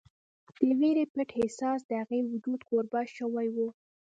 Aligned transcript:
د 0.67 0.69
وېرې 0.79 1.03
پټ 1.13 1.29
احساس 1.41 1.79
د 1.85 1.91
هغې 2.01 2.19
وجود 2.31 2.59
کوربه 2.69 3.01
شوی 3.15 3.47
و 3.55 3.57